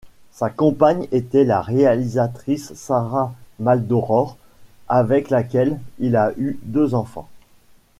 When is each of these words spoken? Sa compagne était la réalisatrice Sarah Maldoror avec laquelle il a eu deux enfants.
Sa 0.31 0.49
compagne 0.49 1.05
était 1.11 1.43
la 1.43 1.61
réalisatrice 1.61 2.73
Sarah 2.73 3.31
Maldoror 3.59 4.35
avec 4.89 5.29
laquelle 5.29 5.79
il 5.99 6.15
a 6.15 6.31
eu 6.39 6.57
deux 6.63 6.95
enfants. 6.95 7.29